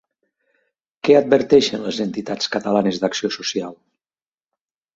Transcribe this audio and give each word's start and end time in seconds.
Què 1.07 1.17
adverteixen 1.17 1.85
les 1.89 2.01
Entitats 2.07 2.51
Catalanes 2.57 2.99
d'Acció 3.07 3.33
Social? 3.39 3.79